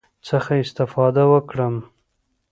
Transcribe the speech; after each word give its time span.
څخه 0.27 0.53
استفاده 0.63 1.23
وکړم، 1.33 1.75